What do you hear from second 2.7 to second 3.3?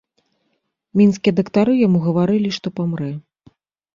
памрэ.